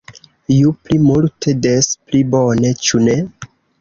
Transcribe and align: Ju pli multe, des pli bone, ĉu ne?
Ju 0.53 0.71
pli 0.87 0.97
multe, 1.09 1.53
des 1.67 1.91
pli 2.07 2.23
bone, 2.37 2.73
ĉu 2.89 3.03
ne? 3.11 3.17